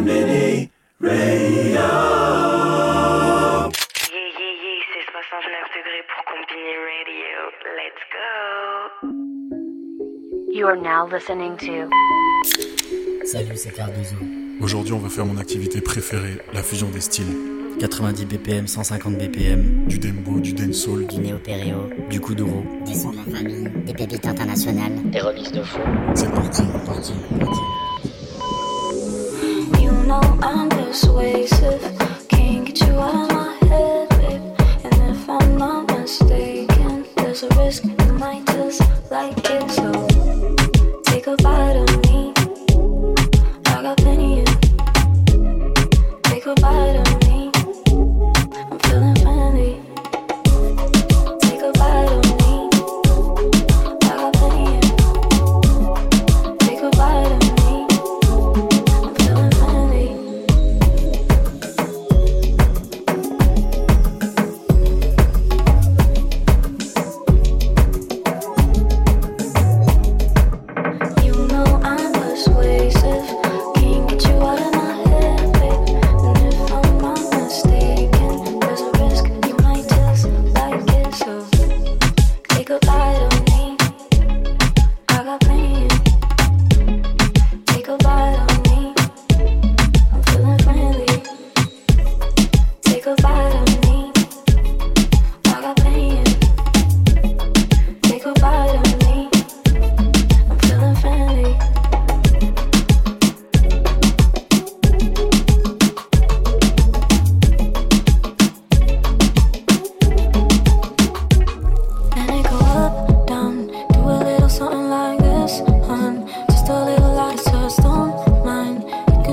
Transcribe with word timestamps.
Mini 0.00 0.70
Radio. 1.00 1.10
Yeah, 1.10 1.88
yeah, 4.12 4.52
yeah, 4.62 4.80
c'est 4.92 5.06
69 5.10 5.72
degrés 5.76 6.04
pour 6.08 6.20
Combini 6.26 6.74
Radio. 6.86 7.36
Let's 7.76 8.02
go. 8.12 8.26
You 10.52 10.64
are 10.68 10.76
now 10.76 11.06
listening 11.06 11.56
to 11.58 11.88
Salut, 13.26 13.56
c'est 13.56 13.72
Cardozo. 13.74 14.16
Aujourd'hui, 14.60 14.92
on 14.92 14.98
va 14.98 15.08
faire 15.08 15.24
mon 15.26 15.38
activité 15.38 15.80
préférée, 15.80 16.38
la 16.52 16.62
fusion 16.62 16.88
des 16.88 17.00
styles. 17.00 17.36
90 17.78 18.24
BPM, 18.24 18.66
150 18.66 19.18
BPM, 19.18 19.86
Du 19.86 19.98
dembo, 19.98 20.40
du 20.40 20.52
dancehall, 20.54 21.06
du 21.06 21.18
néo-péréo, 21.18 21.90
du 22.08 22.20
kuduro, 22.20 22.64
Des 22.86 22.94
sons 22.94 23.10
de 23.10 23.16
la 23.18 23.24
famille, 23.36 23.68
des 23.84 23.92
pépites 23.92 24.26
internationales. 24.26 24.92
des 25.10 25.20
remixes 25.20 25.52
de 25.52 25.62
fond. 25.62 25.80
c'est 26.14 26.30
parti. 26.32 26.62
You 26.62 27.85
know 30.06 30.20
I'm 30.40 30.68
persuasive. 30.68 31.82
Can't 31.82 32.05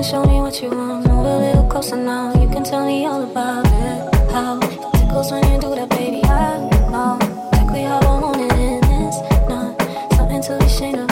show 0.04 0.22
me 0.26 0.38
what 0.38 0.60
you 0.60 0.68
want, 0.68 1.06
move 1.08 1.24
a 1.24 1.38
little 1.38 1.66
closer 1.66 1.96
now. 1.96 2.30
You 2.38 2.46
can 2.48 2.62
tell 2.62 2.84
me 2.84 3.06
all 3.06 3.22
about 3.22 3.64
it. 3.66 4.14
How 4.30 4.58
it 4.58 4.70
tickles 4.98 5.32
when 5.32 5.42
you 5.50 5.58
do 5.58 5.74
that, 5.74 5.88
baby. 5.88 6.22
I 6.24 6.58
know 6.90 7.16
exactly 7.48 7.82
how 7.84 8.00
I 8.00 8.20
want 8.20 8.40
it, 8.40 8.52
and 8.52 8.84
it's 8.84 9.18
not 9.48 9.80
something 10.14 10.42
to 10.42 10.58
be 10.58 10.64
ashamed 10.66 10.96
about. 10.96 11.03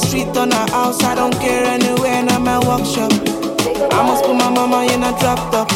Street, 0.00 0.36
on 0.36 0.48
the 0.50 0.56
house, 0.72 1.02
I 1.04 1.14
don't 1.14 1.34
care 1.34 1.64
anywhere, 1.64 2.12
and 2.20 2.30
I'm 2.30 2.44
workshop 2.66 3.12
a 3.12 3.40
I 3.92 4.06
must 4.06 4.24
put 4.24 4.34
my 4.34 4.50
mama 4.50 4.84
in 4.92 5.02
a 5.02 5.10
drop 5.18 5.38
top. 5.52 5.68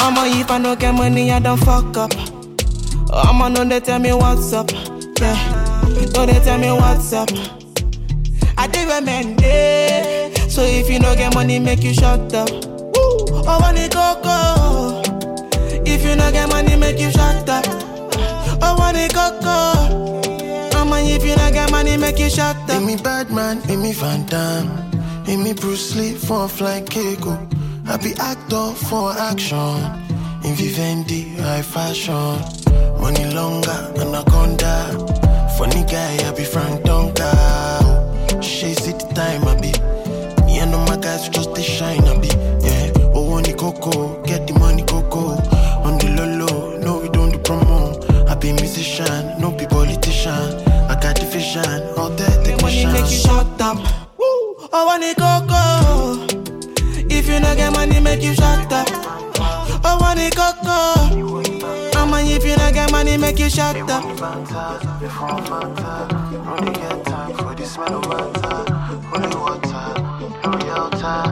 I'ma 0.00 0.24
if 0.26 0.50
I 0.50 0.60
don't 0.60 0.78
get 0.78 0.94
money, 0.94 1.30
I 1.30 1.38
don't 1.38 1.58
fuck 1.58 1.96
up. 1.96 2.12
I'ma 3.12 3.48
know 3.48 3.64
they 3.64 3.80
tell 3.80 3.98
me 3.98 4.12
what's 4.14 4.52
up 4.54 4.70
Yeah, 5.20 5.36
know 6.14 6.24
they 6.24 6.40
tell 6.40 6.58
me 6.58 6.72
what's 6.72 7.12
up. 7.12 7.28
I 8.56 8.66
do 8.66 8.86
recommend 8.88 9.40
it 9.42 10.50
So 10.50 10.62
if 10.62 10.88
you 10.90 10.98
don't 10.98 11.16
get 11.16 11.34
money, 11.34 11.58
make 11.58 11.82
you 11.82 11.92
shut 11.92 12.32
up. 12.34 12.50
Woo, 12.50 12.92
oh, 13.46 13.72
it 13.76 13.92
coco 13.92 15.02
If 15.84 16.04
you 16.04 16.16
don't 16.16 16.32
get 16.32 16.48
money, 16.48 16.76
make 16.76 16.98
you 16.98 17.10
shut 17.10 17.48
up. 17.48 17.64
Oh, 18.62 18.92
it 18.94 19.12
coco 19.12 19.71
Mama, 20.92 21.08
if 21.08 21.24
you 21.24 21.34
don't 21.34 21.54
get 21.54 21.70
money, 21.70 21.96
make 21.96 22.18
you 22.18 22.28
shut 22.28 22.54
up 22.54 22.68
Amy 22.68 22.96
Badman, 22.96 23.62
Amy 23.70 23.94
Van 23.94 24.26
Damme, 24.26 24.68
Amy 25.26 25.54
Bruce 25.54 25.96
Lee 25.96 26.12
for 26.12 26.46
fly 26.48 26.82
Keiko. 26.82 27.32
Oh. 27.32 27.92
I 27.92 27.96
be 27.96 28.12
actor 28.20 28.74
for 28.88 29.10
action. 29.16 29.80
In 30.44 30.54
Vivendi, 30.54 31.36
high 31.36 31.62
fashion. 31.62 32.36
Money 33.00 33.24
longer, 33.32 33.78
anaconda. 33.96 34.76
Funny 35.56 35.82
guy, 35.84 36.28
I 36.28 36.34
be 36.36 36.44
Frank 36.44 36.82
Donka. 36.82 38.42
She 38.42 38.74
see 38.74 38.92
the 38.92 39.08
time, 39.14 39.48
I 39.48 39.54
be. 39.62 39.72
Me 40.44 40.58
and 40.58 40.74
all 40.74 40.86
my 40.86 40.98
guys 40.98 41.26
just 41.30 41.54
they 41.54 41.62
shine, 41.62 42.04
I 42.04 42.18
be. 42.18 42.28
Yeah, 42.28 42.92
oh, 43.14 43.40
the 43.40 43.54
coco, 43.54 44.22
get 44.24 44.46
the 44.46 44.52
money 44.58 44.82
coco. 44.82 45.40
On 45.88 45.96
the 45.96 46.10
low 46.18 46.44
low, 46.44 46.78
no, 46.80 46.98
we 46.98 47.08
don't 47.08 47.30
do 47.32 47.38
promo. 47.38 48.28
I 48.28 48.34
be 48.34 48.52
musician, 48.52 49.40
no 49.40 49.52
be 49.52 49.64
politician. 49.66 50.61
I 51.54 51.54
got 51.54 51.66
the 51.66 51.68
vision, 51.68 51.98
all 51.98 52.08
that 52.10 52.46
Make 52.46 52.62
money 52.62 52.86
make 52.86 53.10
you 53.10 53.18
shut 53.18 53.60
up. 53.60 53.76
Woo, 53.76 54.24
oh, 54.24 54.68
I 54.72 54.84
want 54.86 55.04
it 55.04 55.16
coco. 55.16 56.26
If 57.14 57.28
you 57.28 57.40
not 57.40 57.56
get 57.56 57.72
money, 57.72 58.00
make 58.00 58.22
you 58.22 58.34
shut 58.34 58.72
up. 58.72 58.88
Oh, 58.90 59.80
I 59.84 59.96
want 60.00 60.18
it 60.18 60.34
coco. 60.34 61.12
Mama, 61.94 62.22
if 62.22 62.44
you 62.44 62.56
not 62.56 62.72
get 62.72 62.90
money, 62.90 63.16
make 63.18 63.38
you 63.38 63.50
shut 63.50 63.76
up. 63.76 64.04
Only 66.44 66.72
get 66.72 67.04
time 67.04 67.36
for 67.36 67.54
this 67.54 67.76
man 67.76 67.92
of 67.92 68.06
water. 68.06 68.64
Only 69.12 69.36
water, 69.36 69.94
no 70.44 70.52
delta. 70.58 71.31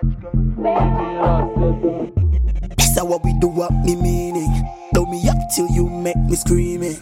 This 0.00 0.10
is 2.86 3.02
what 3.02 3.24
we 3.24 3.32
do 3.40 3.50
up 3.62 3.72
me 3.84 3.96
meaning. 3.96 4.64
Blow 4.92 5.06
me 5.06 5.28
up 5.28 5.36
till 5.56 5.66
you 5.70 5.88
make 5.88 6.16
me 6.16 6.36
screaming. 6.36 6.96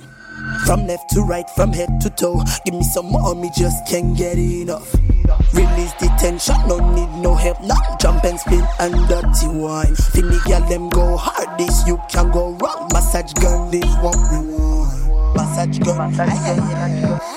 From 0.64 0.86
left 0.86 1.10
to 1.10 1.20
right, 1.20 1.48
from 1.50 1.74
head 1.74 2.00
to 2.00 2.10
toe. 2.10 2.42
Give 2.64 2.72
me 2.72 2.82
some 2.82 3.06
more, 3.06 3.34
me 3.34 3.50
just 3.54 3.86
can't 3.86 4.16
get 4.16 4.38
enough. 4.38 4.94
Release 5.52 5.92
the 6.00 6.10
tension, 6.18 6.56
no 6.66 6.78
need 6.94 7.10
no 7.22 7.34
help. 7.34 7.60
Now 7.62 7.96
jump 8.00 8.24
and 8.24 8.40
spin 8.40 8.64
and 8.80 8.94
dirty 9.08 9.48
wine. 9.48 9.94
Finny 9.94 10.38
girl, 10.46 10.66
them 10.66 10.88
go 10.88 11.18
hard. 11.18 11.58
This 11.58 11.86
you 11.86 12.00
can 12.08 12.30
go 12.30 12.52
wrong. 12.52 12.88
Massage 12.94 13.34
gun, 13.34 13.70
this 13.70 13.84
we 13.84 13.90
want. 14.00 15.36
Massage 15.36 15.78
gun, 15.80 16.16
massage 16.16 17.02
gun. 17.02 17.35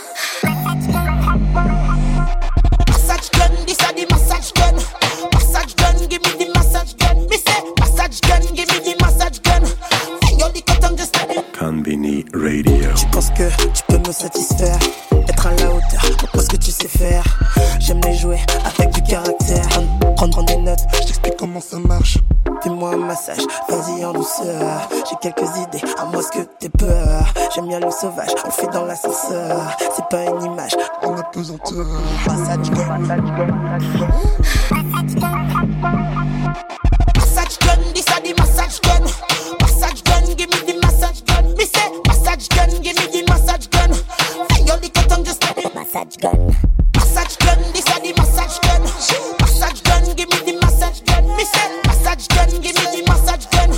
Satisfaire. 14.12 14.78
Être 15.28 15.48
à 15.48 15.52
la 15.52 15.70
hauteur, 15.70 16.02
montre 16.22 16.42
ce 16.42 16.48
que 16.48 16.58
tu 16.58 16.72
sais 16.72 16.88
faire. 16.88 17.24
J'aime 17.80 18.02
les 18.06 18.16
jouer 18.16 18.40
avec 18.66 18.92
du 18.94 19.02
caractère. 19.04 19.68
Prendre, 20.16 20.44
des 20.44 20.58
notes, 20.58 20.80
je 20.94 21.08
t'explique 21.08 21.36
comment 21.38 21.62
ça 21.62 21.78
marche. 21.78 22.18
Fais-moi 22.64 22.94
un 22.94 22.98
massage, 22.98 23.42
vas-y 23.70 24.04
en 24.04 24.14
douceur. 24.14 24.90
J'ai 25.10 25.16
quelques 25.22 25.50
idées, 25.58 25.82
à 25.98 26.06
moi 26.06 26.22
ce 26.22 26.38
que 26.38 26.44
t'es 26.60 26.70
peur. 26.70 27.34
J'aime 27.54 27.68
bien 27.68 27.80
le 27.80 27.92
sauvage, 27.92 28.30
on 28.46 28.52
fait 28.52 28.68
dans 28.68 28.86
l'ascenseur. 28.86 29.78
C'est 29.96 30.06
pas 30.10 30.26
une 30.26 30.44
image, 30.44 30.76
en 31.04 31.16
apesanteur 31.16 31.86
Massage 32.28 32.70
gun, 32.72 32.98
massage. 32.98 33.22
Gun, 33.22 34.84
Massage. 37.16 37.60
Gun, 37.60 37.94
this 37.94 38.06
are 38.10 38.22
the 38.22 38.38
massage 38.38 38.80
gun 38.82 39.29
Massage 45.92 46.18
gun. 46.18 46.56
Massage 46.94 47.36
gun, 47.38 47.74
this 47.74 47.90
are 47.90 48.00
the 48.00 48.14
massage 48.14 48.60
gun. 48.60 48.82
Massage 49.42 49.82
gun, 49.82 50.16
give 50.16 50.30
me 50.30 50.38
the 50.46 50.60
massage 50.62 51.02
gun. 51.02 51.26
Me 51.36 51.44
say 51.44 51.82
massage 51.88 52.28
gun, 52.28 52.50
give 52.62 52.76
me 52.78 52.86
the 52.94 53.04
massage 53.10 53.48
gun. 53.48 53.72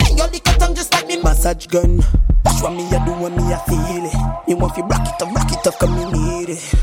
Hey, 0.00 0.16
yo, 0.16 0.26
the 0.28 0.40
cut, 0.40 0.62
I'm 0.62 0.74
just 0.74 0.90
like 0.94 1.06
the 1.06 1.20
massage 1.22 1.66
gun. 1.66 2.00
That's 2.44 2.62
what 2.62 2.72
me 2.72 2.88
I 2.88 3.04
do 3.04 3.12
when 3.12 3.36
me 3.36 3.52
I 3.52 3.58
feel 3.68 4.08
it? 4.08 4.48
Me 4.48 4.54
want 4.54 4.74
fi 4.74 4.80
rock 4.80 5.04
it 5.04 5.20
up, 5.20 5.34
rock 5.36 5.52
it 5.52 5.66
up, 5.66 5.78
cause 5.78 5.90
me 5.90 6.04
need 6.08 6.48
it. 6.48 6.74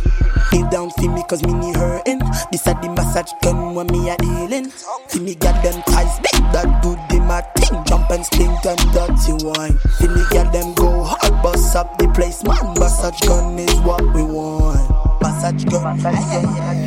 Kneel 0.53 0.69
down 0.69 0.91
for 0.91 1.09
me 1.09 1.23
cause 1.27 1.41
me 1.41 1.53
need 1.53 1.75
hurting. 1.75 2.21
This 2.51 2.67
a 2.67 2.77
the 2.77 2.93
massage 2.95 3.33
gun 3.41 3.73
when 3.73 3.87
me 3.87 4.11
a 4.11 4.17
dealing. 4.17 4.69
See 5.07 5.19
me 5.19 5.33
got 5.33 5.57
them 5.63 5.81
ties 5.89 6.19
big 6.19 6.37
that 6.53 6.83
do 6.83 6.93
the 7.09 7.19
my 7.25 7.41
thing 7.57 7.83
Jump 7.85 8.11
and 8.11 8.23
stink 8.23 8.63
and 8.63 8.77
dirty 8.93 9.41
wine. 9.41 9.79
See 9.97 10.07
me 10.07 10.21
got 10.29 10.53
them 10.53 10.75
go 10.75 10.76
hard 10.76 10.76
bust 10.76 10.76
up 11.77 11.97
the 11.99 12.07
place 12.09 12.43
man. 12.43 12.73
Massage 12.79 13.19
gun 13.21 13.59
is 13.59 13.79
what 13.81 14.01
we 14.13 14.23
want. 14.23 14.89
Massage 15.21 15.63
gun, 15.65 16.01
massage 16.01 16.43
gun 16.43 16.86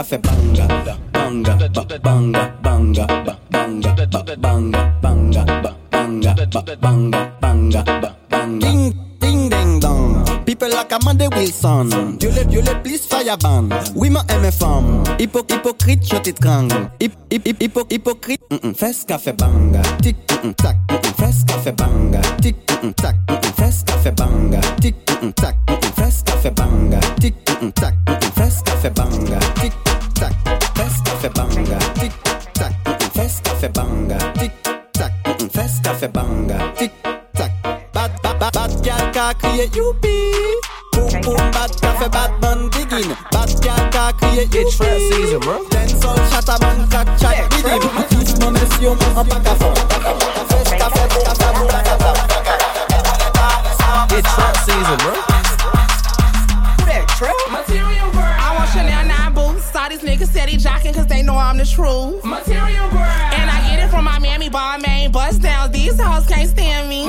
Fes 0.00 0.16
café 0.16 0.18
banga, 0.18 0.66
banga, 1.12 1.56
ba, 1.74 1.84
banga, 2.02 2.52
banga, 2.62 3.06
ba, 3.06 3.36
banga, 3.50 3.94
ba, 3.94 4.36
banga, 4.40 4.92
banga, 5.02 5.44
ba, 5.44 5.76
banga, 5.90 6.34
ba, 6.34 6.76
banga, 6.80 7.30
banga, 7.40 7.82
ba, 7.84 8.16
banga. 8.30 8.66
Ding, 8.66 8.94
ding, 9.20 9.50
ding, 9.50 9.78
dong. 9.78 10.24
People 10.46 10.70
like 10.70 10.90
Amanda 10.90 11.28
Wilson. 11.36 12.16
Dieu 12.18 12.30
les, 12.30 12.46
Dieu 12.46 12.62
les 12.62 12.74
please 12.76 13.06
fire 13.06 13.36
ban. 13.36 13.68
Oui, 13.94 14.08
ma 14.08 14.24
aime 14.30 14.50
femme. 14.50 15.04
Hypo, 15.18 15.40
hypocrite, 15.46 16.02
je 16.10 16.16
t'étrangle. 16.16 16.88
Hip, 16.98 17.12
hip, 17.30 17.46
hip, 17.46 17.60
hypo, 17.60 17.84
hypocrite. 17.90 18.40
Mm 18.50 18.56
-mm. 18.62 18.74
Fes 18.74 19.04
café 19.06 19.34
banga. 19.34 19.82
Tic, 20.00 20.16
mm 20.16 20.48
-mm, 20.48 20.54
tac, 20.54 20.76
mm 20.88 20.96
-mm. 20.96 21.14
Fes 21.18 21.44
café 21.44 21.72
banga. 21.72 22.20
Tic, 22.40 22.56
mm 22.82 22.92
tac, 22.94 23.16
mm 23.28 23.36
-mm. 23.36 23.52
Fes 23.54 23.84
café 23.84 24.10
banga. 24.12 24.60
Tic, 24.80 24.94
tac, 25.36 25.54
mm 25.68 25.76
-mm. 25.76 25.92
Fes 25.94 26.22
café 26.24 26.50
banga. 26.50 27.00
Tic, 27.20 27.34
tac, 27.74 27.94
mm 27.94 28.14
-mm. 28.14 28.32
Fes 28.34 28.62
café 28.64 28.90
banga. 28.90 29.38
Tic, 29.60 29.72
ka 39.30 39.48
kriye 39.48 39.66
youpi. 39.76 40.32
Boom, 40.92 41.20
boom, 41.22 41.36
bad 41.52 41.70
café, 41.80 42.08
bad 42.10 42.32
man 42.42 42.68
begin. 42.70 43.16
Bad 43.30 43.50
gal 43.62 43.90
ka 43.90 44.12
kriye 44.18 44.42
It's 44.52 44.76
fair 44.76 44.98
youpi. 44.98 45.14
season, 45.14 45.40
bro. 45.40 45.64
Then 45.70 45.88
sol 45.88 46.16
chata 46.30 46.58
man 46.60 46.88
crack 46.90 47.06
chat 47.18 47.50
bidim. 47.50 47.80
Fils 48.10 48.38
mon 48.40 48.50
monsieur 48.50 48.94
mon 48.94 49.20
en 49.20 49.24
pack 49.24 49.46
à 49.46 49.54
fond. 49.54 49.74
Fes 50.50 50.70
café, 50.70 51.02
café, 51.24 51.48
boum, 51.54 51.68
café. 51.68 52.10
It's 54.18 54.34
trap 54.34 54.56
season, 54.66 54.98
bro. 54.98 55.14
Who 56.74 56.84
that 56.90 57.06
trap? 57.16 57.36
Material 57.52 58.10
girl. 58.10 58.34
I 58.46 58.56
want 58.56 58.70
Chanel 58.72 59.04
9 59.06 59.34
boots. 59.34 59.64
Saw 59.72 59.88
these 59.88 60.02
niggas 60.02 60.30
steady 60.30 60.56
jocking 60.56 60.92
cause 60.94 61.06
they 61.06 61.22
know 61.22 61.36
I'm 61.36 61.56
the 61.56 61.64
truth. 61.64 62.24
Material 62.24 62.88
girl. 62.90 63.30
And 63.38 63.48
I 63.48 63.58
get 63.70 63.78
it 63.84 63.90
from 63.90 64.04
my 64.04 64.18
mammy 64.18 64.48
ball 64.50 64.78
main 64.78 65.12
bust 65.12 65.40
downs. 65.42 65.70
These 65.70 66.00
hoes 66.00 66.26
can't 66.26 66.50
stand 66.50 66.88
me. 66.88 66.99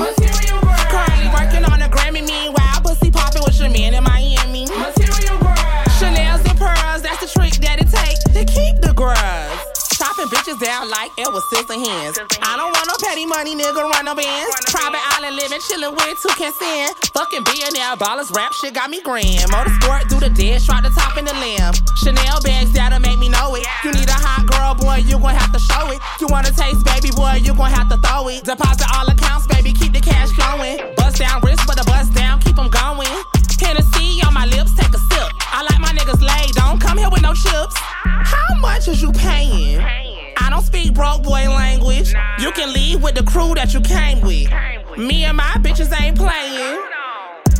Down 11.22 11.32
like 11.32 11.32
it 11.32 11.34
was 11.34 11.44
sister 11.50 11.74
hands. 11.74 12.18
I 12.42 12.56
don't 12.56 12.72
want 12.72 12.86
no 12.86 12.96
petty 13.00 13.26
money, 13.26 13.54
nigga, 13.54 13.82
run 13.82 14.04
no 14.04 14.14
bands. 14.14 14.54
Private 14.70 15.02
island 15.16 15.36
living, 15.36 15.60
chillin' 15.60 15.94
with 15.94 16.18
two 16.22 16.28
can 16.38 16.52
stand. 16.52 16.94
Fucking 17.14 17.44
billionaire 17.44 17.96
ballers, 17.96 18.30
rap 18.34 18.52
shit 18.52 18.74
got 18.74 18.90
me 18.90 19.00
grand. 19.02 19.50
Motorsport, 19.50 20.08
do 20.08 20.18
the 20.18 20.30
dash, 20.30 20.66
try 20.66 20.80
the 20.80 20.90
top 20.90 21.16
in 21.18 21.24
the 21.24 21.34
lamb. 21.34 21.74
Chanel 21.96 22.40
bags, 22.42 22.72
that'll 22.72 23.00
make 23.00 23.18
me 23.18 23.28
know 23.28 23.54
it. 23.54 23.66
You 23.84 23.92
need 23.92 24.08
a 24.08 24.18
hot 24.18 24.46
girl, 24.46 24.74
boy, 24.74 25.02
you 25.06 25.18
gon' 25.18 25.34
have 25.34 25.52
to 25.52 25.60
show 25.60 25.90
it. 25.90 26.00
You 26.20 26.26
wanna 26.28 26.50
taste, 26.50 26.84
baby 26.84 27.10
boy, 27.14 27.40
you 27.42 27.54
gon' 27.54 27.70
have 27.70 27.88
to 27.90 27.98
throw 27.98 28.28
it. 28.28 28.44
Deposit 28.44 28.86
all 28.94 29.06
accounts, 29.08 29.46
baby, 29.46 29.72
keep 29.72 29.92
the 29.92 30.00
cash 30.00 30.30
flowing. 30.34 30.78
Bust 30.96 31.18
down 31.18 31.40
wrist, 31.42 31.62
but 31.66 31.76
the 31.76 31.84
bust 31.84 32.12
down, 32.14 32.40
keep 32.40 32.58
'em 32.58 32.68
going. 32.68 33.10
Tennessee 33.58 34.20
on 34.26 34.34
my 34.34 34.46
lips, 34.46 34.74
take 34.74 34.92
a 34.92 34.98
sip. 34.98 35.28
I 35.40 35.62
like 35.70 35.78
my 35.78 35.92
niggas 35.94 36.20
laid, 36.20 36.54
don't 36.54 36.80
come 36.80 36.98
here 36.98 37.10
with 37.10 37.22
no 37.22 37.34
chips. 37.34 37.76
How 38.02 38.54
much 38.58 38.88
is 38.88 39.00
you 39.00 39.12
paying? 39.12 40.11
I 40.38 40.50
don't 40.50 40.62
speak 40.62 40.94
broke 40.94 41.22
boy 41.22 41.48
language. 41.48 42.14
You 42.38 42.52
can 42.52 42.72
leave 42.72 43.02
with 43.02 43.14
the 43.14 43.24
crew 43.24 43.54
that 43.54 43.74
you 43.74 43.80
came 43.80 44.20
with. 44.20 44.50
Me 44.98 45.24
and 45.24 45.36
my 45.36 45.54
bitches 45.60 45.92
ain't 46.00 46.16
playing. 46.16 46.80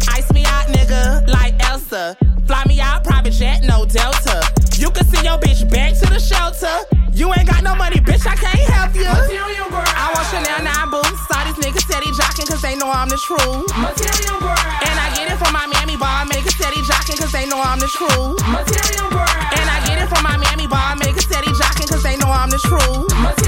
Ice 0.09 0.31
me 0.33 0.45
out, 0.45 0.67
nigga, 0.69 1.29
like 1.29 1.55
Elsa. 1.64 2.17
Fly 2.47 2.64
me 2.67 2.81
out, 2.81 3.05
private 3.05 3.33
jet, 3.33 3.62
no 3.64 3.85
Delta. 3.85 4.43
You 4.76 4.91
can 4.91 5.07
send 5.07 5.25
your 5.25 5.38
bitch 5.38 5.69
back 5.71 5.95
to 6.00 6.07
the 6.07 6.19
shelter. 6.19 6.85
You 7.12 7.33
ain't 7.35 7.49
got 7.49 7.62
no 7.62 7.75
money, 7.75 7.97
bitch, 7.97 8.26
I 8.26 8.35
can't 8.35 8.69
help 8.73 8.95
you. 8.95 9.05
Material 9.05 9.69
girl. 9.71 9.85
I 9.85 10.12
want 10.14 10.26
Chanel 10.33 10.64
9 10.64 10.91
boots. 10.91 11.21
Saw 11.29 11.45
these 11.45 11.61
niggas 11.61 11.85
steady 11.85 12.11
jocking 12.17 12.49
cause 12.49 12.62
they 12.62 12.76
know 12.76 12.91
I'm 12.91 13.09
the 13.09 13.17
truth. 13.17 13.69
Material 13.76 14.41
girl. 14.41 14.57
And 14.88 14.97
I 14.99 15.12
get 15.14 15.31
it 15.31 15.38
from 15.38 15.52
my 15.52 15.67
mammy 15.67 15.97
bar, 15.97 16.25
make 16.26 16.45
it 16.45 16.52
steady 16.52 16.81
jocking 16.88 17.19
cause 17.21 17.33
they 17.33 17.47
know 17.47 17.61
I'm 17.61 17.79
the 17.79 17.88
truth. 17.88 18.41
Material 18.49 19.12
I 19.12 19.41
they 22.62 23.41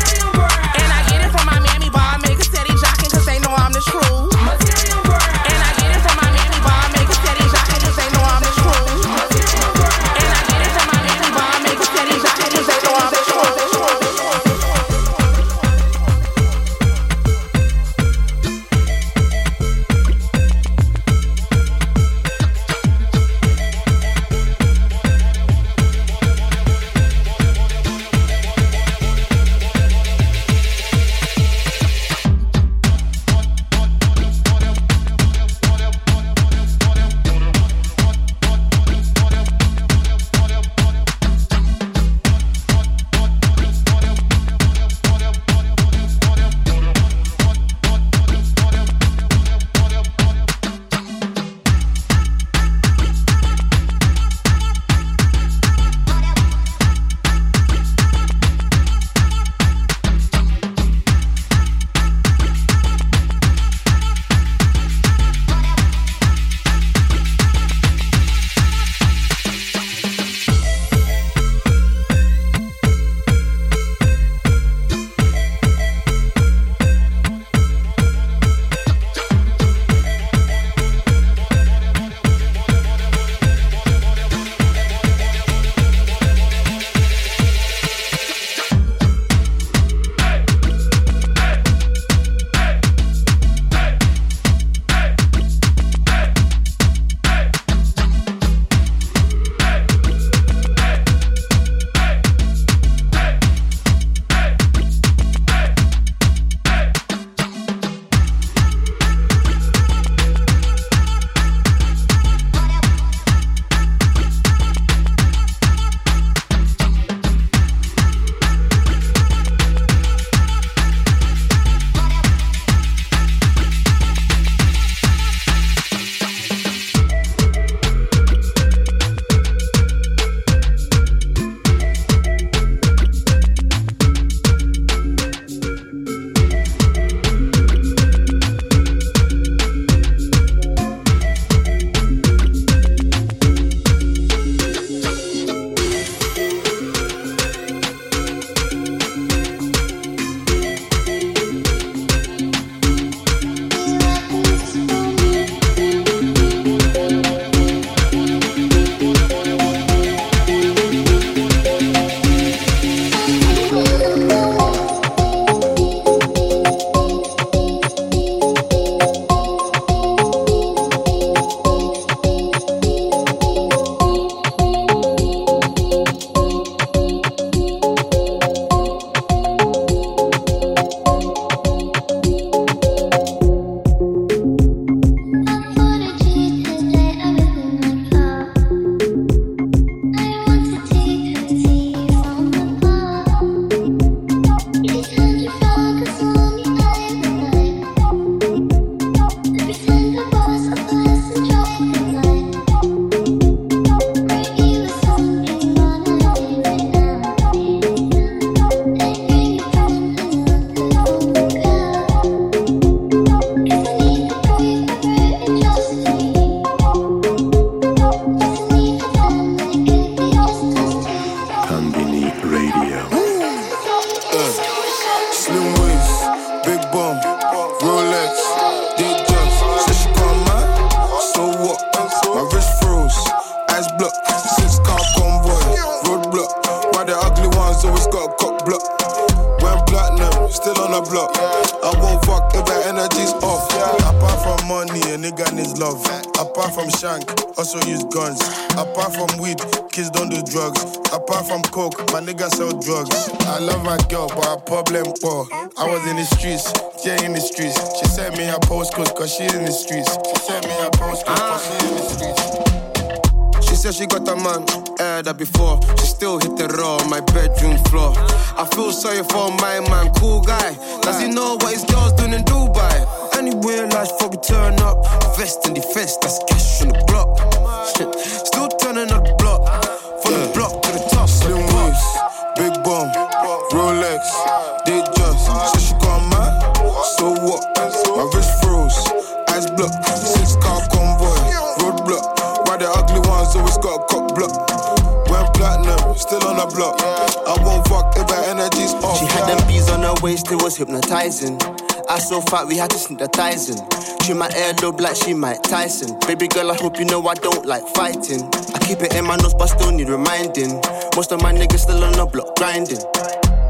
my 304.44 304.50
earlobe 304.57 305.00
like 305.00 305.16
she 305.16 305.33
Mike 305.33 305.62
Tyson. 305.62 306.18
Baby 306.26 306.48
girl, 306.48 306.70
I 306.70 306.74
hope 306.74 306.98
you 306.98 307.07
know 307.07 307.26
I 307.26 307.35
don't 307.35 307.64
like 307.64 307.87
fighting. 307.94 308.42
I 308.74 308.78
keep 308.80 309.00
it 309.00 309.14
in 309.14 309.24
my 309.24 309.37
nose, 309.37 309.54
but 309.54 309.68
still 309.68 309.90
need 309.90 310.11
reminding. 310.11 310.83
Most 311.16 311.33
of 311.33 311.40
my 311.40 311.52
niggas 311.52 311.78
still 311.78 312.04
on 312.04 312.12
the 312.12 312.26
block 312.26 312.54
grinding. 312.57 313.00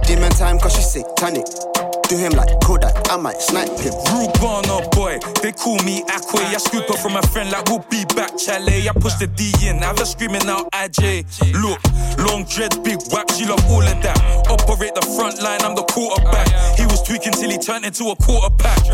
Demon 0.02 0.32
time, 0.32 0.58
cause 0.58 0.74
she 0.74 0.82
satanic. 0.82 1.73
Do 2.08 2.18
him 2.18 2.32
like 2.32 2.48
Kodak, 2.60 3.10
I 3.10 3.16
might 3.16 3.40
snipe 3.40 3.70
him. 3.80 3.92
Rubana 4.12 4.90
boy, 4.92 5.18
they 5.42 5.52
call 5.52 5.76
me 5.84 6.02
Aquay. 6.04 6.44
I 6.52 6.58
scoop 6.58 6.88
up 6.90 6.98
from 6.98 7.16
a 7.16 7.22
friend 7.28 7.50
like 7.50 7.64
we'll 7.68 7.84
be 7.90 8.04
back, 8.14 8.38
chalet. 8.38 8.88
I 8.88 8.92
push 8.92 9.14
the 9.14 9.26
D 9.26 9.52
in, 9.66 9.78
have 9.78 9.98
her 9.98 10.04
screaming 10.04 10.46
out 10.48 10.70
IJ. 10.72 11.24
Look, 11.62 11.80
long 12.20 12.44
dreads, 12.44 12.76
big 12.78 13.00
whack, 13.10 13.30
she 13.32 13.46
love 13.46 13.64
all 13.70 13.82
of 13.82 14.02
that. 14.02 14.18
Operate 14.52 14.94
the 14.94 15.02
front 15.16 15.40
line, 15.42 15.62
I'm 15.62 15.74
the 15.74 15.84
quarterback. 15.84 16.48
He 16.76 16.84
was 16.84 17.02
tweaking 17.02 17.32
till 17.32 17.50
he 17.50 17.56
turned 17.58 17.84
into 17.86 18.12
a 18.12 18.16
quarter 18.16 18.52
pack. 18.58 18.84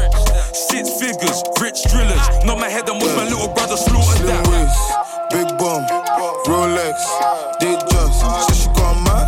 Six 0.54 1.02
figures, 1.02 1.42
rich 1.60 1.82
drillers. 1.90 2.24
Not 2.46 2.58
my 2.62 2.68
head, 2.70 2.88
and 2.88 3.02
watch 3.02 3.14
my 3.18 3.24
little 3.26 3.50
brother 3.52 3.76
slaughter 3.76 4.22
Slim 4.22 4.38
that. 4.38 4.46
waist, 4.54 4.78
big 5.34 5.48
bum, 5.58 5.82
Rolex, 6.46 6.94
they 7.58 7.74
just. 7.90 8.22
So 8.22 8.54
she 8.54 8.68
got 8.78 8.94
mad, 9.02 9.26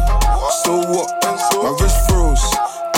so 0.62 0.78
what? 0.86 1.10
My 1.62 1.70
wrist 1.80 1.98
froze, 2.08 2.46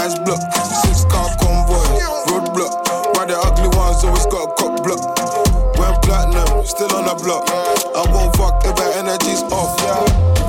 eyes 0.04 0.18
blocked. 0.20 0.52
Six 0.84 1.04
car 1.04 1.28
convoy, 1.40 1.84
roadblock. 2.28 3.16
Why 3.16 3.24
the 3.26 3.38
ugly 3.38 3.68
ones 3.76 4.04
always 4.04 4.26
got 4.26 4.48
a 4.48 4.54
cock 4.54 4.82
block? 4.84 5.00
Went 5.78 6.02
platinum, 6.02 6.64
still 6.66 6.92
on 6.94 7.04
the 7.06 7.14
block. 7.22 7.48
I 7.48 8.04
won't 8.12 8.36
fuck 8.36 8.62
if 8.64 8.78
her 8.78 8.92
energy's 8.98 9.42
off, 9.44 9.72
yeah. 9.80 10.43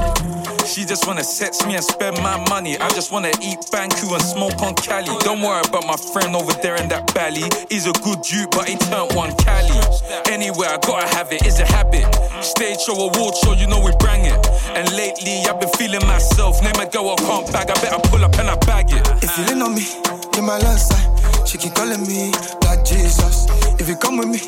She 0.65 0.84
just 0.84 1.06
wanna 1.06 1.23
sex 1.23 1.63
me 1.65 1.75
and 1.75 1.84
spend 1.84 2.17
my 2.23 2.38
money. 2.49 2.78
I 2.80 2.89
just 2.89 3.12
wanna 3.12 3.30
eat 3.41 3.60
Banku 3.71 4.12
and 4.13 4.21
smoke 4.21 4.62
on 4.63 4.73
Cali. 4.73 5.13
Don't 5.19 5.41
worry 5.41 5.62
about 5.67 5.86
my 5.86 5.95
friend 5.95 6.36
over 6.36 6.51
there 6.62 6.75
in 6.75 6.89
that 6.89 7.12
valley. 7.13 7.45
He's 7.69 7.86
a 7.86 7.93
good 8.01 8.21
dude, 8.21 8.49
but 8.49 8.67
he 8.67 8.75
turned 8.75 9.13
one 9.13 9.36
Cali. 9.38 9.78
Anyway, 10.25 10.65
I 10.67 10.78
gotta 10.82 11.08
have 11.15 11.32
it, 11.32 11.45
it's 11.45 11.60
a 11.60 11.65
habit. 11.65 12.04
Stage 12.43 12.82
show, 12.82 12.97
award 12.97 13.36
show, 13.38 13.54
you 13.54 13.67
know 13.67 13.80
we 13.80 13.91
bring 13.99 14.25
it. 14.25 14.36
And 14.73 14.91
lately, 14.93 15.45
I've 15.45 15.60
been 15.60 15.69
feeling 15.78 16.06
myself. 16.08 16.62
Name 16.63 16.82
a 16.82 16.89
girl 16.89 17.13
I 17.13 17.15
can't 17.21 17.45
bag, 17.54 17.69
I 17.69 17.75
better 17.80 18.01
pull 18.10 18.25
up 18.25 18.34
and 18.39 18.49
I 18.49 18.56
bag 18.65 18.89
it. 18.89 19.06
If 19.21 19.38
you 19.38 19.45
lean 19.45 19.62
on 19.62 19.75
me, 19.75 19.86
you're 20.34 20.43
my 20.43 20.58
left 20.58 20.82
side. 20.82 21.47
She 21.47 21.60
keep 21.60 21.75
calling 21.75 22.01
me 22.01 22.32
like 22.65 22.84
Jesus. 22.84 23.45
If 23.80 23.88
you 23.88 23.95
come 23.95 24.17
with 24.17 24.30
me, 24.30 24.41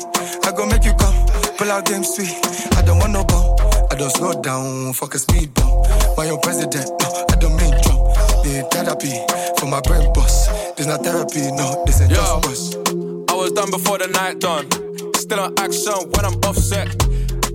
I 0.44 0.50
gon' 0.50 0.68
make 0.68 0.84
you 0.84 0.94
come. 0.94 1.14
Pull 1.56 1.70
out 1.70 1.86
game 1.86 2.02
sweet. 2.02 2.34
I 2.76 2.82
don't 2.82 2.98
want 2.98 3.12
no 3.12 3.24
bum. 3.24 3.57
I 3.90 3.94
don't 3.96 4.10
slow 4.10 4.40
down, 4.42 4.92
fuck 4.92 5.14
a 5.14 5.18
speed 5.18 5.54
bump. 5.54 5.86
Why 6.16 6.26
your 6.26 6.38
president? 6.40 6.88
No, 7.00 7.26
I 7.30 7.36
don't 7.36 7.56
mean 7.56 7.74
Trump. 7.82 8.44
Need 8.44 8.70
therapy 8.70 9.12
for 9.58 9.66
my 9.66 9.80
brain 9.80 10.12
boss. 10.12 10.48
This 10.76 10.86
not 10.86 11.02
therapy, 11.04 11.50
no, 11.52 11.82
this 11.86 12.00
ain't 12.00 12.10
just 12.10 12.42
bust. 12.42 12.76
I 13.30 13.34
was 13.34 13.52
done 13.52 13.70
before 13.70 13.98
the 13.98 14.08
night 14.08 14.40
done. 14.40 14.70
Still 15.14 15.40
on 15.40 15.54
action 15.58 15.92
when 16.12 16.24
I'm 16.24 16.34
offset. 16.44 16.88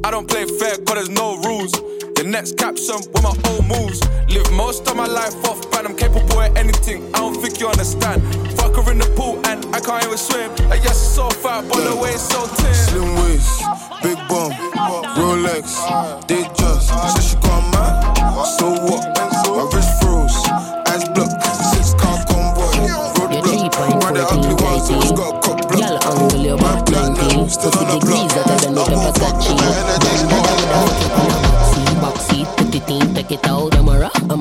I 0.04 0.12
don't 0.12 0.28
play 0.28 0.46
fair, 0.46 0.76
cause 0.84 0.96
there's 0.96 1.10
no 1.10 1.38
rules. 1.44 1.72
The 2.16 2.24
next 2.28 2.58
caption 2.58 3.00
with 3.14 3.24
my 3.24 3.32
own 3.48 3.68
moves. 3.68 4.04
Live 4.28 4.52
most 4.52 4.88
of 4.88 4.96
my 4.96 5.08
life 5.08 5.34
off 5.48 5.60
brand. 5.72 5.88
I'm 5.88 5.96
capable 5.96 6.40
of 6.40 6.56
anything. 6.58 7.08
I 7.16 7.20
don't 7.20 7.36
think 7.36 7.60
you 7.60 7.68
understand. 7.68 8.22
Fuck 8.60 8.76
her 8.76 8.92
in 8.92 9.00
the 9.00 9.08
pool 9.16 9.40
and 9.48 9.64
I 9.74 9.80
can't 9.80 10.04
even 10.04 10.18
swim. 10.18 10.52
Like, 10.68 10.84
yes, 10.84 11.00
it's 11.00 11.16
so 11.16 11.30
fat, 11.30 11.68
but 11.70 11.88
the 11.88 11.96
way 11.96 12.12
it's 12.12 12.28
so 12.28 12.44
thin. 12.44 12.74
Slim 12.74 13.16
waist, 13.24 13.64
big 14.04 14.20
bum, 14.28 14.52
Rolex, 15.16 15.80
they 16.28 16.44
just. 16.52 16.92
So 16.92 17.20
she 17.24 17.36
got 17.40 17.64
mad, 17.72 18.18
so 18.60 18.76
what? 18.84 19.08
My 19.56 19.64
wrist 19.72 19.92
froze, 20.04 20.36
eyes 20.92 21.08
blocked. 21.16 21.40
Six 21.72 21.94
car 21.96 22.20
convoy, 22.28 22.76
roadblock. 23.16 24.04
Why 24.04 24.12
the 24.12 24.28
ugly 24.28 24.56
ones 24.60 24.90
always 24.92 25.12
got 25.14 25.32
a 25.32 25.48
cock 25.48 25.60
block? 25.70 25.80
Girl, 25.80 25.98
angle 26.12 26.44
your 26.44 26.58
back 26.58 26.90
19 26.90 27.50
still 27.50 27.72
on 27.78 27.88
the 27.88 28.00
degrees 28.00 28.33
block. 28.33 28.33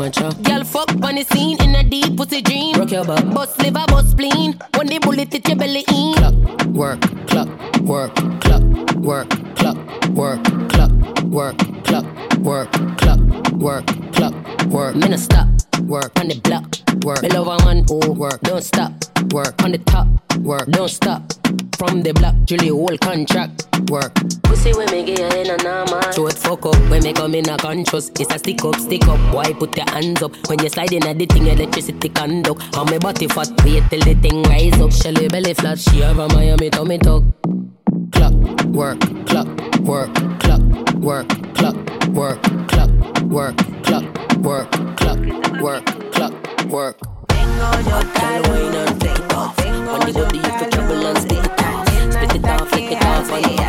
Amateur 0.02 0.32
Girl, 0.42 0.64
fuck 0.64 0.90
on 1.02 1.14
the 1.14 1.24
scene 1.24 1.62
in 1.62 1.74
a 1.74 1.84
deep 1.84 2.16
pussy 2.16 2.42
dream 2.42 2.74
Rock 2.76 2.90
your 2.90 3.04
back 3.04 3.24
Bust 3.34 3.58
liver, 3.62 3.84
bust 3.88 4.10
spleen. 4.10 4.58
When 4.76 4.86
the 4.86 4.98
bullet 4.98 5.32
hit 5.32 5.48
your 5.48 5.56
belly 5.56 5.84
in 5.88 6.14
Clock, 6.14 6.66
work, 6.68 7.00
clock, 7.26 7.48
work, 7.82 8.14
clock, 8.40 8.62
work, 8.96 9.28
clock, 9.56 9.76
work, 10.08 10.42
clock, 10.68 10.92
work, 11.24 11.58
clock, 11.84 12.04
work, 12.38 12.70
clock, 12.98 13.20
work, 13.52 13.86
clock, 14.12 14.34
work. 14.66 14.96
No 14.96 15.16
stop, 15.16 15.48
work. 15.82 16.18
On 16.18 16.28
the 16.28 16.40
block, 16.40 16.64
work. 17.04 17.22
Me 17.22 17.28
love 17.28 17.48
a 17.48 17.64
man 17.64 17.84
who 17.88 18.00
oh, 18.02 18.12
work, 18.12 18.40
don't 18.42 18.62
stop, 18.62 18.92
work. 19.32 19.62
On 19.62 19.72
the 19.72 19.78
top, 19.78 20.08
work, 20.38 20.66
don't 20.68 20.88
stop. 20.88 21.32
From 21.76 22.02
the 22.02 22.12
block, 22.12 22.34
Julie 22.44 22.68
whole 22.68 22.98
contract, 22.98 23.66
work 23.90 24.12
in 27.42 27.52
a 27.52 27.56
conscious 27.56 28.10
It's 28.18 28.32
a 28.32 28.38
stick 28.38 28.64
up, 28.64 28.76
stick 28.76 29.06
up, 29.08 29.34
why 29.34 29.52
put 29.52 29.76
your 29.76 29.88
hands 29.90 30.22
up? 30.22 30.34
When 30.48 30.58
you 30.62 30.68
slide 30.68 30.92
in 30.92 31.06
a 31.06 31.14
the 31.14 31.26
thing, 31.26 31.46
electricity 31.46 32.08
conduct 32.08 32.76
On 32.76 32.90
me 32.90 32.98
body 32.98 33.28
fat, 33.28 33.50
wait 33.64 33.84
till 33.90 34.00
the 34.00 34.14
thing 34.14 34.42
rise 34.44 34.80
up. 34.80 34.92
Shelly 34.92 35.28
belly 35.28 35.54
flat, 35.54 35.78
she 35.78 36.00
have 36.00 36.18
a 36.18 36.28
Miami 36.28 36.70
tummy 36.70 36.98
tuck. 36.98 37.22
Clock, 38.12 38.34
work, 38.66 39.00
clock, 39.26 39.48
work, 39.80 40.14
clock, 40.40 40.62
work, 40.94 41.28
clock, 41.54 41.76
work, 42.08 42.38
clock, 42.68 42.90
work, 43.24 43.56
clock, 43.82 44.04
work, 44.38 44.70
clock, 44.96 45.60
work, 45.60 46.12
clock, 46.12 46.64
work. 46.66 46.98
Girl, 46.98 47.82
wine 48.48 48.74
and 48.74 49.00
take 49.00 49.34
off. 49.34 49.56
When 49.58 50.08
you 50.08 50.14
go 50.14 50.28
deep 50.30 50.42
for 50.42 50.70
trouble 50.70 51.06
and 51.06 51.18
stick 51.18 51.44
it 51.44 51.62
off 51.62 51.88
Spit 52.12 52.34
it 52.36 52.44
off, 52.44 52.72
lick 52.72 52.92
it 52.92 53.04
off 53.04 53.30
and 53.30 53.61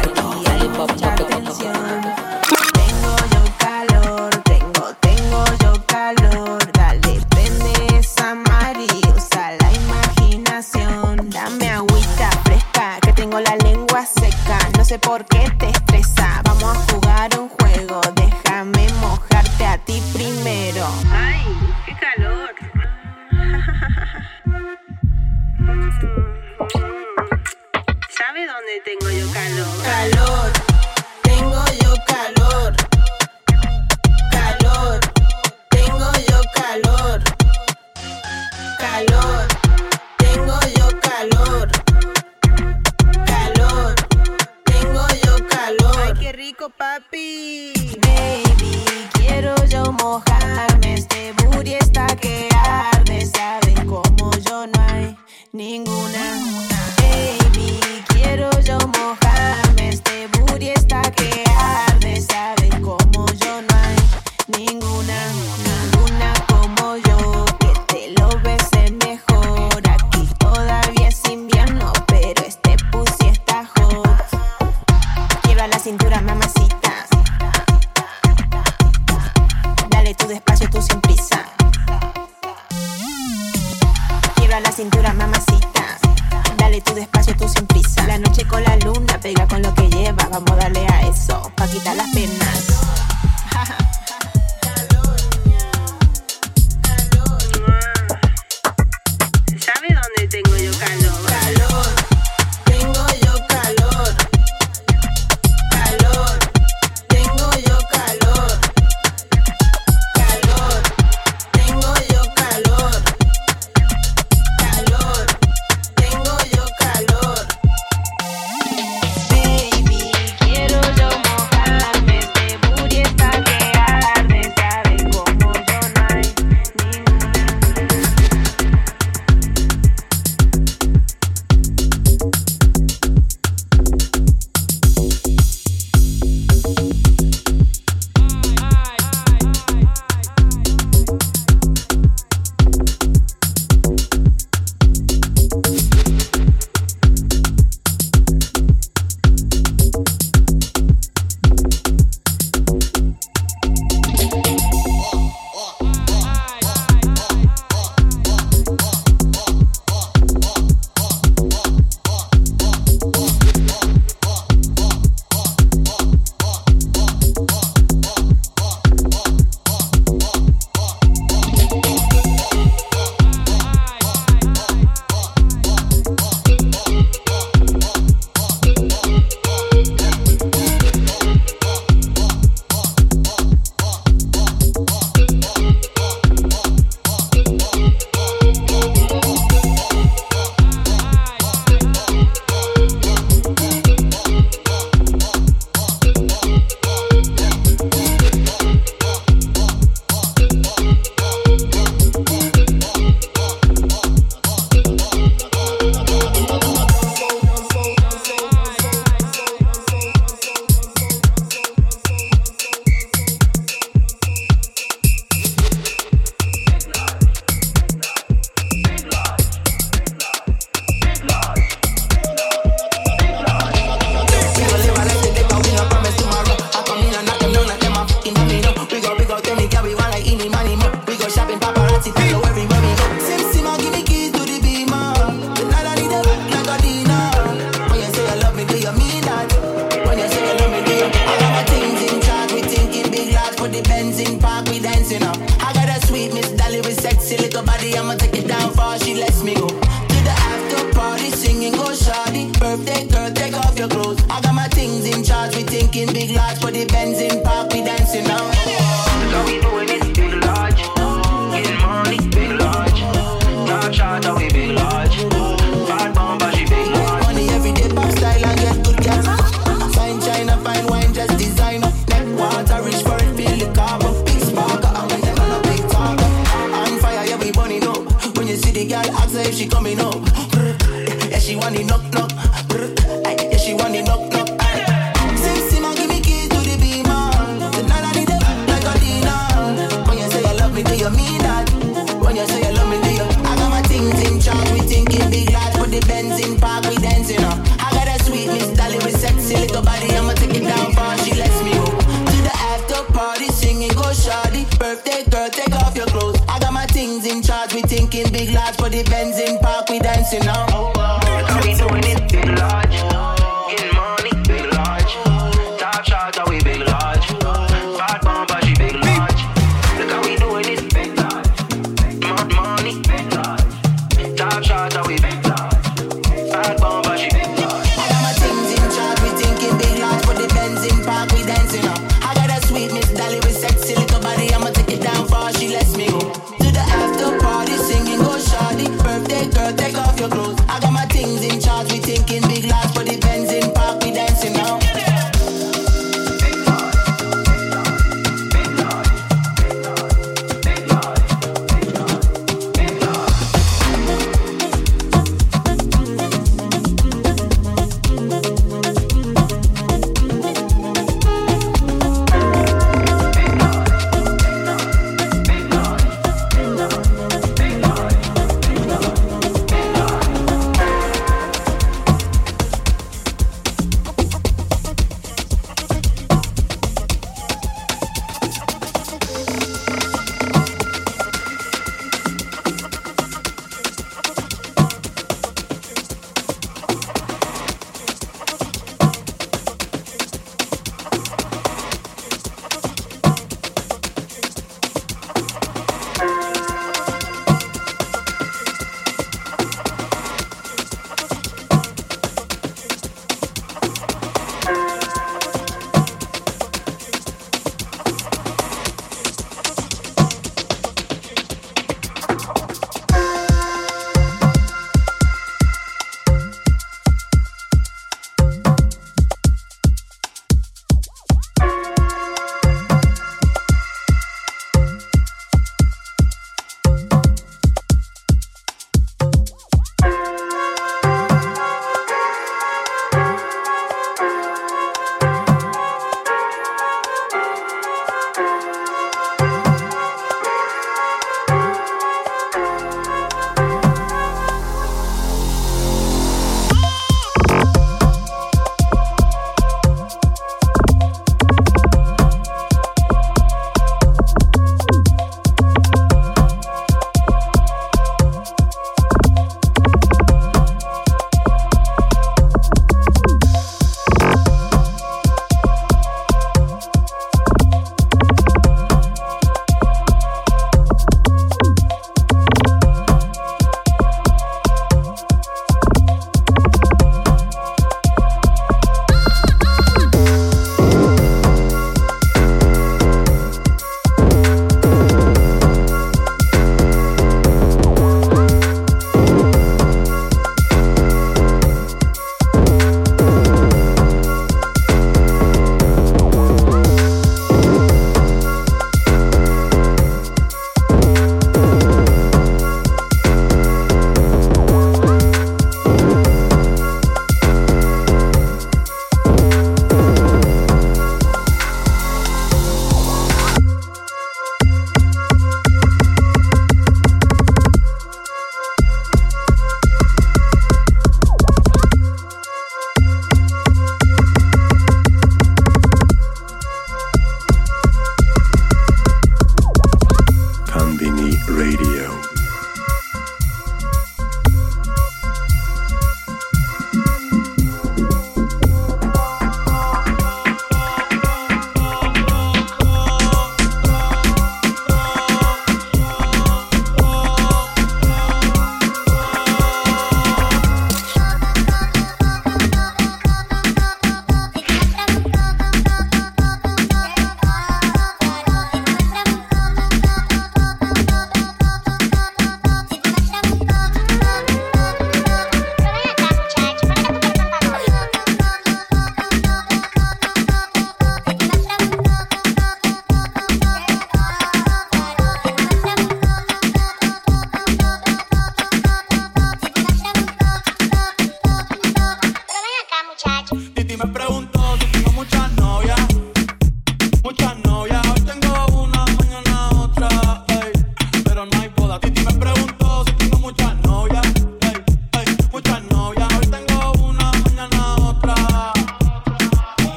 large. 308.84 308.93
The 308.93 309.10
Benz 309.10 309.39
in 309.39 309.58
park, 309.60 309.89
we 309.89 310.00
dancing 310.00 310.46
now. 310.46 310.92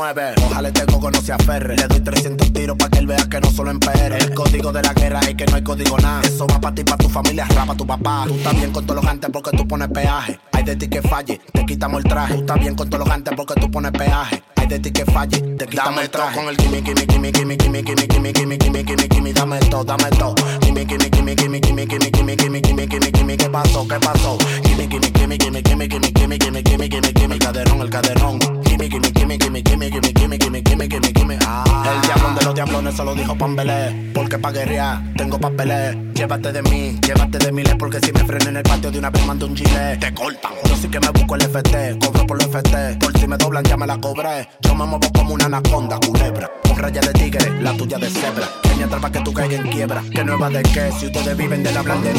mueve. 0.00 0.32
Ojalá 0.46 0.68
este 0.68 0.86
coco 0.86 1.10
no 1.10 1.20
se 1.20 1.32
aferre. 1.32 1.76
Le 1.76 1.86
doy 1.86 2.00
300 2.00 2.52
tiros 2.52 2.76
para 2.76 2.90
que 2.90 2.98
él 2.98 3.06
vea 3.06 3.28
que 3.28 3.40
no 3.40 3.50
solo 3.50 3.70
empere. 3.70 4.16
El 4.16 4.34
código 4.34 4.72
de 4.72 4.82
la 4.82 4.94
guerra 4.94 5.20
es 5.20 5.34
que 5.34 5.46
no 5.46 5.56
hay 5.56 5.62
código 5.62 5.98
nada. 5.98 6.22
Eso 6.22 6.46
va 6.46 6.58
para 6.60 6.74
ti, 6.74 6.84
para 6.84 6.96
tu 6.96 7.08
familia, 7.08 7.46
rapa 7.54 7.74
tu 7.74 7.86
papá. 7.86 8.24
Tú 8.26 8.34
estás 8.34 8.54
bien 8.56 8.72
con 8.72 8.86
todos 8.86 9.02
los 9.02 9.10
antes 9.10 9.30
porque 9.30 9.50
tú 9.56 9.68
pones 9.68 9.88
peaje. 9.88 10.40
Hay 10.52 10.64
de 10.64 10.76
ti 10.76 10.88
que 10.88 11.02
falle, 11.02 11.40
te 11.52 11.66
quitamos 11.66 12.02
el 12.02 12.08
traje. 12.08 12.34
Tú 12.34 12.40
estás 12.40 12.60
bien 12.60 12.74
con 12.74 12.88
todos 12.88 13.06
los 13.06 13.14
antes 13.14 13.34
porque 13.36 13.54
tú 13.60 13.70
pones 13.70 13.92
peaje. 13.92 14.42
Hay 14.56 14.66
de 14.66 14.78
ti 14.78 14.90
que 14.90 15.04
falle, 15.04 15.49
Dame 15.72 16.08
todo 16.08 16.24
con 16.34 16.48
el 16.48 16.56
gimme, 16.56 16.82
gimme, 16.82 17.06
gimme, 17.06 17.30
gimme, 17.30 17.56
gimme, 17.56 17.80
gimme, 17.82 18.06
gimme, 18.06 18.32
gimme, 18.32 18.58
gimme, 18.58 18.82
gimme, 18.84 19.08
gimme, 19.08 19.32
dame 19.32 19.58
todo, 19.70 19.84
dame 19.84 20.10
todo. 20.18 20.34
Gimme, 20.60 20.84
gimme, 20.84 21.08
gimme, 21.10 21.34
gimme, 21.36 21.60
gimme, 21.60 21.86
gimme, 21.86 22.10
gimme, 22.10 22.36
gimme, 22.36 22.60
gimme, 22.60 22.86
gimme, 22.86 23.10
gimme, 23.12 23.36
¿qué 23.36 23.48
pasó? 23.48 23.86
¿Qué 23.86 23.98
pasó? 24.00 24.36
Gimme, 24.64 24.88
gimme, 24.88 25.10
gimme, 25.12 25.38
gimme, 25.38 25.62
gimme, 25.62 25.88
gimme, 25.88 26.10
gimme, 26.10 26.38
gimme, 26.38 26.62
gimme, 26.62 26.88
gimme, 26.88 27.12
gimme, 27.12 27.34
el 27.34 27.38
caderón, 27.38 27.80
el 27.82 27.90
caderón. 27.90 28.38
Gimme, 28.64 28.88
gimme, 28.88 29.12
gimme, 29.12 29.38
gimme, 29.38 29.62
gimme, 29.62 29.90
gimme, 29.90 30.12
gimme, 30.12 30.38
gimme, 30.38 30.62
gimme, 30.62 30.88
gimme, 30.88 31.12
gimme, 31.12 31.38
ah. 31.46 31.64
El 31.84 32.00
diablón 32.02 32.34
de 32.34 32.44
los 32.44 32.54
diablones 32.54 32.94
se 32.96 33.04
lo 33.04 33.14
dijo 33.14 33.36
Pambelé, 33.36 34.10
porque 34.12 34.38
pa' 34.38 34.50
guerrear 34.50 35.00
tengo 35.16 35.38
papeles. 35.38 35.96
Llévate 36.14 36.52
de 36.52 36.62
mí, 36.62 36.98
llévate 37.06 37.38
de 37.38 37.52
miles, 37.52 37.74
porque 37.78 37.98
si 38.00 38.12
me 38.12 38.20
freno 38.24 38.50
en 38.50 38.56
el 38.58 38.62
patio 38.62 38.90
de 38.90 38.98
una 38.98 39.10
vez 39.10 39.24
mando 39.26 39.46
un 39.46 39.56
gilet. 39.56 39.98
Te 40.00 40.12
cortan. 40.12 40.52
Yo 40.68 40.76
sí 40.76 40.88
que 40.88 41.00
me 41.00 41.08
busco 41.10 41.34
el 41.36 41.42
FT, 41.42 41.98
cobro 41.98 42.26
por 42.26 42.42
el 42.42 42.48
FT, 42.48 42.98
por 42.98 43.18
si 43.18 43.26
me 43.26 43.36
doblan 43.36 43.64
ya 43.64 43.76
me 43.76 43.86
la 43.86 43.98
cobré. 43.98 44.48
Yo 44.60 44.74
me 44.74 44.84
muevo 44.84 45.10
como 45.12 45.34
una 45.34 45.48
anaconda, 45.60 45.98
culebra. 46.00 46.50
Con 46.62 46.76
raya 46.76 47.00
de 47.00 47.12
tigre, 47.12 47.60
la 47.60 47.76
tuya 47.76 47.98
de 47.98 48.10
cebra. 48.10 48.48
Peña 48.62 48.88
trampa 48.88 49.10
que 49.10 49.20
tú 49.20 49.32
caigas 49.32 49.60
en 49.60 49.70
quiebra. 49.70 50.02
Que 50.10 50.24
nueva 50.24 50.48
de 50.48 50.62
qué, 50.62 50.90
si 50.98 51.06
ustedes 51.06 51.36
viven 51.36 51.62
de 51.62 51.72
la 51.72 51.82
blanca 51.82 52.10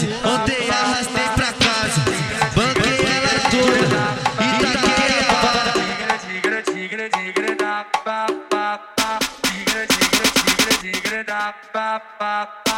quase. 0.00 0.08
Andei, 0.24 0.70
arrastei 0.70 1.28
pra 1.34 1.52
casa. 1.52 2.00
Banquei 2.54 3.00
ela 3.04 3.40
toda 3.50 3.98
e 4.40 4.62
taquei 4.62 5.12
a 5.20 5.32
vara. 5.42 5.72
Tigra, 5.72 6.62
tigra, 6.62 6.62
tigra, 6.62 7.10
tigra, 7.10 7.56
da, 7.56 7.86
pa, 8.04 8.26
pa, 8.48 8.80
pa. 8.96 9.18
Tigra, 9.42 9.86
tigra, 9.86 10.26
tigra, 10.32 10.72
tigra, 10.80 11.24
da, 11.24 11.54
pa, 11.72 12.00
pa. 12.18 12.69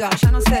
amiga, 0.00 0.10
ya 0.22 0.30
no 0.30 0.40
sé. 0.40 0.59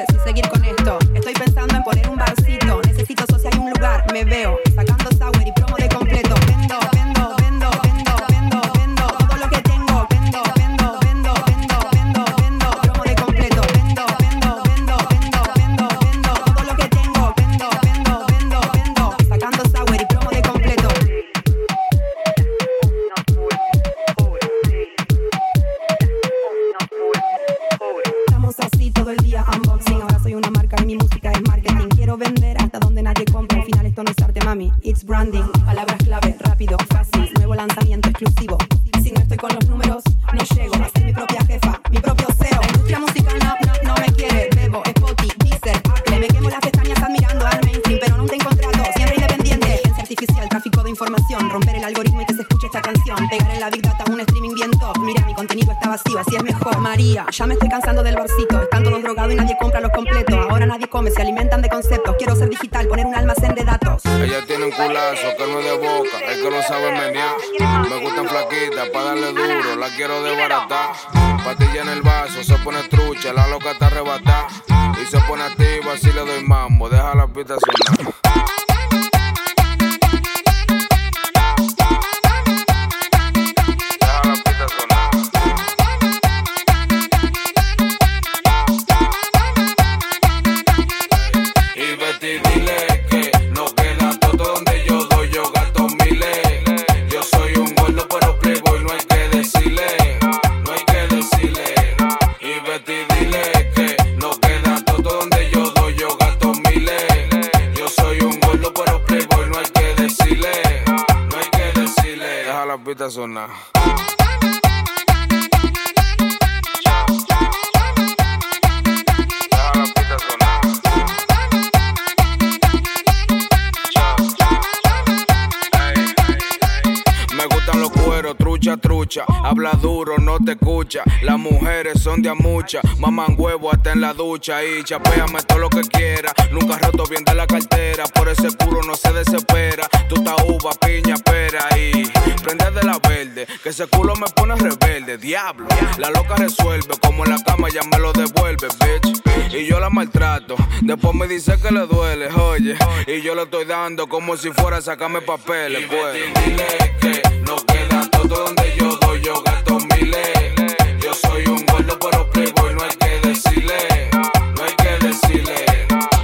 habla 129.60 129.78
duro, 129.78 130.16
no 130.16 130.38
te 130.38 130.52
escucha. 130.52 131.02
Las 131.20 131.38
mujeres 131.38 132.00
son 132.00 132.22
de 132.22 132.30
a 132.30 132.34
muchas, 132.34 132.82
maman 132.98 133.34
huevo 133.36 133.70
hasta 133.70 133.92
en 133.92 134.00
la 134.00 134.14
ducha. 134.14 134.64
Y 134.64 134.82
chapéame 134.82 135.42
todo 135.42 135.58
lo 135.58 135.68
que 135.68 135.82
quiera, 135.82 136.32
nunca 136.50 136.78
roto 136.78 137.04
bien 137.10 137.24
de 137.24 137.34
la 137.34 137.46
cartera. 137.46 138.04
Por 138.04 138.30
ese 138.30 138.48
culo 138.56 138.80
no 138.86 138.94
se 138.94 139.12
desespera. 139.12 139.86
Tú 140.08 140.14
ta 140.24 140.34
uva, 140.46 140.70
piña, 140.80 141.16
pera 141.16 141.68
y 141.76 142.04
prende 142.42 142.70
de 142.70 142.82
la 142.84 142.98
verde. 143.06 143.46
Que 143.62 143.68
ese 143.68 143.86
culo 143.86 144.14
me 144.14 144.28
pone 144.34 144.54
rebelde, 144.56 145.18
diablo. 145.18 145.68
La 145.98 146.08
loca 146.08 146.36
resuelve, 146.36 146.94
como 147.02 147.26
en 147.26 147.32
la 147.32 147.44
cama 147.44 147.68
ya 147.68 147.82
me 147.82 147.98
lo 147.98 148.12
devuelve, 148.14 148.68
bitch. 148.80 149.54
Y 149.54 149.66
yo 149.66 149.78
la 149.78 149.90
maltrato, 149.90 150.56
después 150.80 151.14
me 151.14 151.28
dice 151.28 151.60
que 151.60 151.70
le 151.70 151.86
duele, 151.86 152.28
oye. 152.28 152.76
Y 153.06 153.20
yo 153.20 153.34
le 153.34 153.42
estoy 153.42 153.66
dando 153.66 154.08
como 154.08 154.38
si 154.38 154.50
fuera 154.52 154.78
a 154.78 154.80
sacarme 154.80 155.20
papeles, 155.20 155.86
pues. 155.86 156.44
Dile 156.46 156.96
que 156.98 157.40
no 157.40 157.56
queda 157.66 157.89
todo 158.28 158.44
donde 158.44 158.74
yo 158.76 158.96
doy, 158.96 159.20
yo 159.22 159.42
gasto 159.42 159.78
miles. 159.94 160.54
Yo 161.00 161.14
soy 161.14 161.46
un 161.46 161.64
gordo, 161.66 161.98
pero 161.98 162.30
playboy, 162.30 162.74
no 162.74 162.82
hay 162.82 162.96
que 162.96 163.28
decirle, 163.28 164.10
no 164.56 164.64
hay 164.64 164.74
que 164.76 165.06
decirle. 165.06 165.64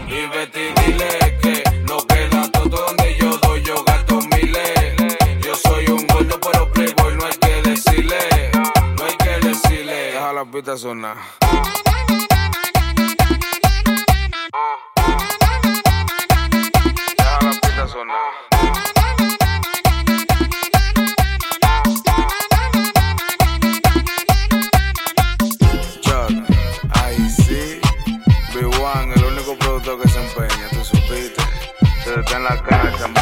Y 0.09 0.27
vete 0.27 0.75
dile 0.81 1.39
que 1.41 1.63
no 1.89 1.99
queda 2.07 2.51
todo 2.53 2.87
donde 2.87 3.17
yo 3.17 3.37
doy, 3.39 3.63
yo 3.63 3.83
gasto 3.85 4.21
miles. 4.21 4.95
Yo 5.41 5.55
soy 5.55 5.87
un 5.89 6.07
gordo, 6.07 6.39
pero 6.41 6.71
playboy, 6.71 7.17
no 7.17 7.25
hay 7.25 7.37
que 7.39 7.63
decirle, 7.71 8.51
no 8.97 9.05
hay 9.05 9.17
que 9.17 9.47
decirle. 9.49 10.13
Deja 10.13 10.33
la 10.33 10.45
pita 10.45 10.77
sonar. 10.77 11.17
Deja 17.17 17.39
la 17.43 17.51
pita 17.53 17.89
sonar. 17.89 18.56
en 32.37 32.45
la 32.45 32.63
casa. 32.63 33.16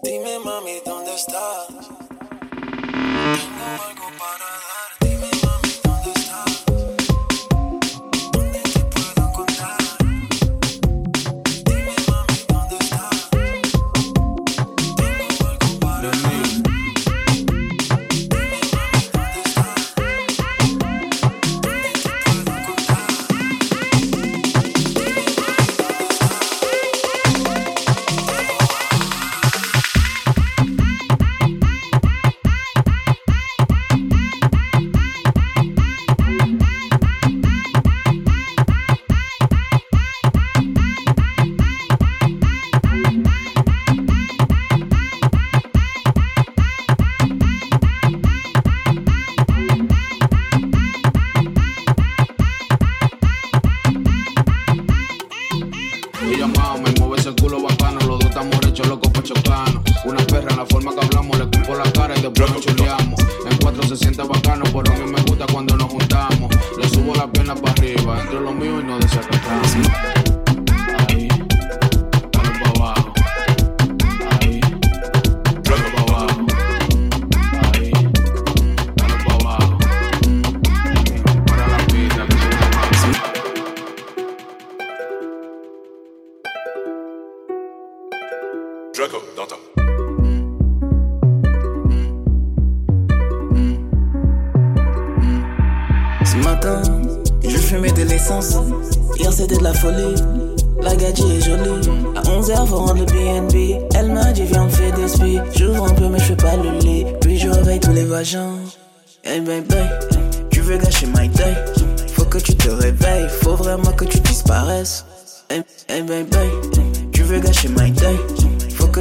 Dime 0.00 0.38
mami, 0.38 0.80
¿dónde 0.86 1.12
estás? 1.12 1.66
Tengo 1.66 1.88
algo 3.84 4.06
para 4.16 4.57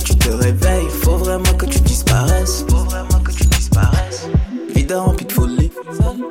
tu 0.07 0.15
te 0.15 0.29
réveilles. 0.29 0.89
Faut 1.03 1.17
vraiment 1.17 1.53
que 1.57 1.65
tu 1.65 1.79
disparaisses. 1.81 2.65
Faut 2.69 2.85
vraiment 2.85 3.19
que 3.23 3.31
tu 3.31 3.43
disparaisses. 3.45 4.27
Vida 4.73 5.01
remplie 5.01 5.25
de 5.25 5.31
folie, 5.33 5.71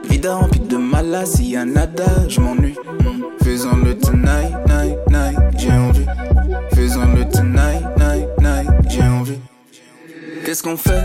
vida 0.09 0.35
remplie 0.35 0.61
de 0.61 0.77
maladie, 0.77 1.51
y'a 1.51 1.65
nada, 1.65 2.05
je 2.29 2.41
m'ennuie. 2.41 2.77
Mm. 3.01 3.45
Faisons 3.45 3.77
le 3.85 3.99
tonight, 3.99 4.55
night, 4.67 4.97
night, 5.11 5.39
j'ai 5.59 5.73
envie. 5.73 6.07
Faisons 6.75 7.13
le 7.15 7.29
tonight, 7.29 7.85
night, 7.99 8.29
night, 8.41 8.69
j'ai 8.89 9.03
envie. 9.03 9.39
Qu'est-ce 10.45 10.63
qu'on 10.63 10.77
fait, 10.77 11.05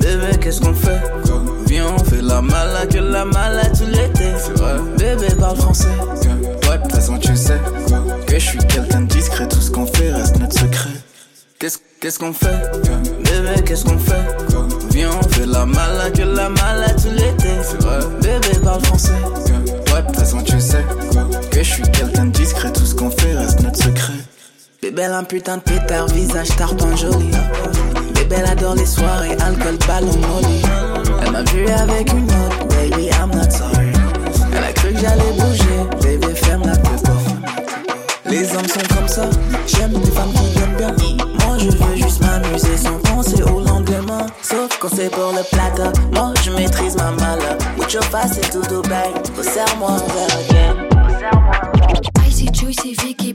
bébé, 0.00 0.38
qu'est-ce 0.40 0.60
qu'on 0.60 0.72
fait? 0.72 1.00
Viens, 1.66 1.92
on 1.94 1.98
fait 2.04 2.22
la 2.22 2.40
malade, 2.40 2.88
que 2.90 2.98
la 2.98 3.24
malade 3.24 3.76
tout 3.76 3.84
l'été. 3.84 4.32
Bébé 4.96 5.34
parle 5.38 5.56
français. 5.56 5.88
Ouais, 6.68 6.78
de 6.78 6.82
toute 6.82 6.92
façon, 6.92 7.18
tu 7.18 7.36
sais 7.36 7.60
que 8.26 8.38
je 8.38 8.46
suis 8.46 8.58
quelqu'un 8.58 9.02
de 9.02 9.08
discret, 9.08 9.46
tout 9.48 9.60
ce 9.60 9.70
qu'on 9.70 9.86
fait 9.86 10.12
reste 10.12 10.38
notre 10.38 10.58
secret. 10.58 10.90
Qu'est-ce 12.08 12.20
qu'on 12.20 12.32
fait 12.32 12.56
Bébé, 13.22 13.62
qu'est-ce 13.66 13.84
qu'on 13.84 13.98
fait 13.98 14.14
Viens, 14.92 15.10
on 15.10 15.28
fait 15.28 15.44
la 15.44 15.66
malade, 15.66 16.16
que 16.16 16.22
la 16.22 16.48
malade 16.48 16.96
tout 16.96 17.10
l'été. 17.10 17.50
Bébé 18.22 18.58
parle 18.64 18.82
français. 18.86 19.12
Ouais, 19.92 20.00
de 20.00 20.06
toute 20.06 20.16
façon, 20.16 20.40
tu 20.42 20.58
sais 20.58 20.82
que 21.50 21.58
je 21.58 21.70
suis 21.70 21.82
quelqu'un 21.82 22.24
de 22.24 22.30
discret, 22.30 22.72
tout 22.72 22.86
ce 22.86 22.94
qu'on 22.94 23.10
fait 23.10 23.34
reste 23.34 23.60
notre 23.60 23.76
secret. 23.76 24.14
Bébé, 24.80 25.04
un 25.04 25.22
putain 25.22 25.58
de 25.58 25.62
pétard, 25.62 26.06
visage 26.06 26.48
tarpin 26.56 26.96
joli. 26.96 27.30
Bébé, 28.14 28.36
elle 28.38 28.46
adore 28.46 28.76
les 28.76 28.86
soirées, 28.86 29.36
alcool, 29.42 29.76
ballon, 29.86 30.06
molly. 30.06 30.62
Elle 31.22 31.30
m'a 31.30 31.42
vu 31.42 31.68
avec 31.68 32.10
une 32.10 32.24
autre, 32.24 32.68
baby, 32.68 33.08
I'm 33.08 33.32
not 33.34 33.50
sorry. 33.50 33.92
Elle 34.56 34.64
a 34.64 34.72
cru 34.72 34.94
que 34.94 34.98
j'allais 34.98 35.32
bouger, 35.36 36.00
bébé, 36.00 36.34
ferme 36.34 36.64
la 36.64 36.74
tête. 36.74 37.02
Les 38.24 38.50
hommes 38.56 38.66
sont 38.66 38.96
comme 38.96 39.08
ça, 39.08 39.28
j'aime 39.66 39.92
les 39.92 40.10
femmes 40.10 40.32
qui 40.32 40.50
viennent 40.52 40.94
bien. 40.96 41.17
Je 41.58 41.70
veux 41.70 41.96
juste 41.96 42.20
m'amuser 42.20 42.76
sans 42.76 42.98
penser 43.00 43.42
au 43.42 43.60
lendemain. 43.60 44.26
Sauf 44.42 44.78
quand 44.78 44.88
c'est 44.94 45.10
pour 45.10 45.32
le 45.32 45.42
plateau, 45.50 45.90
moi 46.12 46.32
je 46.42 46.50
maîtrise 46.52 46.96
ma 46.96 47.10
malade. 47.10 47.62
Mucho 47.76 48.00
fácil, 48.02 48.42
tout 48.50 48.82
bang, 48.82 49.12
serre-moi 49.42 49.90
un 49.90 49.96
verre 50.14 50.38
again. 50.38 50.88
Icy, 52.26 52.48
Juicy, 52.52 52.94
Vicky, 52.94 53.32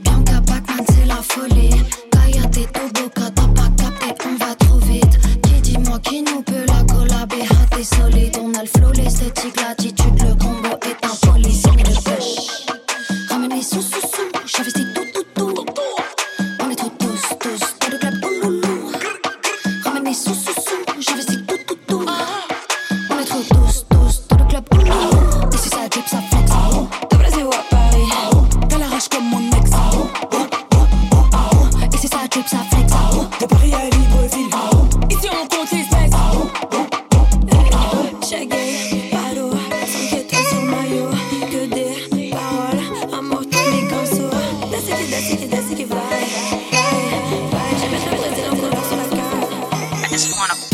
I 50.14 50.16
just 50.16 50.30
wanna. 50.30 50.73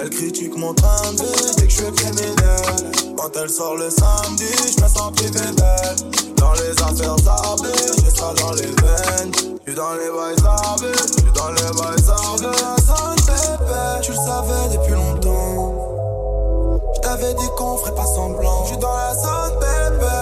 Elle 0.00 0.10
critique 0.10 0.54
mon 0.56 0.74
train 0.74 1.12
de 1.14 1.22
vie 1.22 1.54
dès 1.56 1.64
que 1.64 1.70
je 1.70 1.76
suis 1.76 1.92
criminel. 1.92 3.16
Quand 3.16 3.30
elle 3.40 3.48
sort 3.48 3.74
le 3.74 3.88
samedi, 3.88 4.44
je 4.76 4.82
me 4.82 4.88
sens 4.88 5.12
privé 5.16 5.32
d'elle. 5.32 6.34
Dans 6.36 6.52
les 6.52 6.72
affaires 6.82 7.16
sablées, 7.18 7.72
j'ai 8.04 8.10
ça 8.10 8.34
dans 8.38 8.52
les 8.52 8.66
veines. 8.66 9.32
J'suis 9.64 9.74
dans 9.74 9.94
les 9.94 10.10
bails 10.10 10.36
sablés, 10.36 10.92
j'suis 10.94 11.32
dans 11.34 11.50
les 11.52 11.72
bails 11.74 12.02
sablés. 12.04 12.58
Ça 12.86 13.96
ne 13.96 14.02
tu 14.02 14.10
le 14.10 14.16
savais 14.16 14.76
depuis 14.76 14.92
longtemps. 14.92 15.74
J't'avais 16.96 17.34
dit 17.34 17.48
qu'on 17.56 17.78
ferait 17.78 17.94
pas 17.94 18.06
semblant. 18.06 18.64
J'suis 18.66 18.76
dans 18.76 18.94
la 18.94 19.14
zone, 19.14 19.58
bébé. 19.58 20.19